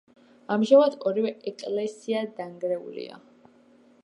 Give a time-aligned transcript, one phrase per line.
[0.55, 3.25] ამჟამად ორივე ეკლესია დანგრეულია.